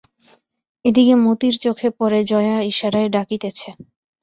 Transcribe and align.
এদিকে 0.85 1.13
মতির 1.25 1.55
চোখে 1.63 1.89
পড়ে 1.97 2.19
জয়া 2.31 2.57
ইশারায় 2.71 3.09
ডাকিতেছে। 3.15 3.69